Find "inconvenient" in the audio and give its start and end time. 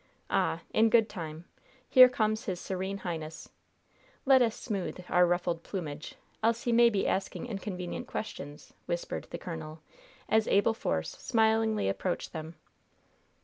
7.45-8.07